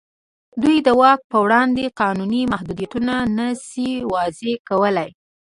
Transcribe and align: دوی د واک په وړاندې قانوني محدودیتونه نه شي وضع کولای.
دوی 0.61 0.77
د 0.87 0.89
واک 0.99 1.21
په 1.31 1.37
وړاندې 1.45 1.93
قانوني 2.01 2.41
محدودیتونه 2.53 3.13
نه 3.37 3.47
شي 3.67 3.91
وضع 4.13 4.53
کولای. 4.69 5.09